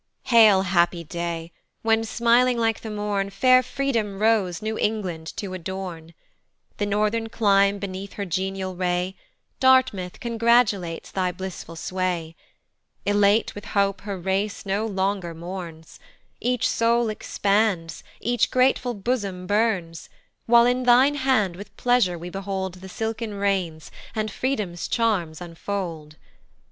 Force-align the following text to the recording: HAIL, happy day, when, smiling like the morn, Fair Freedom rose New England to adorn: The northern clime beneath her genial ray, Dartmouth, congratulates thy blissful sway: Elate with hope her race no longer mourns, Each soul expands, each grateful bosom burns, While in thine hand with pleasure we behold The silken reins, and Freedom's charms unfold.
HAIL, 0.31 0.63
happy 0.63 1.03
day, 1.03 1.51
when, 1.83 2.03
smiling 2.03 2.57
like 2.57 2.79
the 2.79 2.89
morn, 2.89 3.29
Fair 3.29 3.61
Freedom 3.61 4.17
rose 4.17 4.59
New 4.59 4.75
England 4.79 5.31
to 5.37 5.53
adorn: 5.53 6.15
The 6.77 6.87
northern 6.87 7.29
clime 7.29 7.77
beneath 7.77 8.13
her 8.13 8.25
genial 8.25 8.75
ray, 8.75 9.15
Dartmouth, 9.59 10.19
congratulates 10.19 11.11
thy 11.11 11.31
blissful 11.31 11.75
sway: 11.75 12.35
Elate 13.05 13.53
with 13.53 13.65
hope 13.77 14.01
her 14.01 14.17
race 14.17 14.65
no 14.65 14.87
longer 14.87 15.35
mourns, 15.35 15.99
Each 16.39 16.67
soul 16.67 17.09
expands, 17.09 18.03
each 18.19 18.49
grateful 18.49 18.95
bosom 18.95 19.45
burns, 19.45 20.09
While 20.47 20.65
in 20.65 20.81
thine 20.81 21.13
hand 21.13 21.55
with 21.55 21.77
pleasure 21.77 22.17
we 22.17 22.31
behold 22.31 22.73
The 22.81 22.89
silken 22.89 23.35
reins, 23.35 23.91
and 24.15 24.31
Freedom's 24.31 24.87
charms 24.87 25.41
unfold. 25.41 26.15